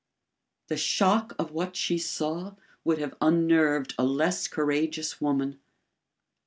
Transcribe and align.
The 0.67 0.77
shock 0.77 1.35
of 1.37 1.51
what 1.51 1.75
she 1.75 1.99
saw 1.99 2.55
would 2.83 2.97
have 2.97 3.13
unnerved 3.21 3.93
a 3.99 4.03
less 4.03 4.47
courageous 4.47 5.21
woman. 5.21 5.59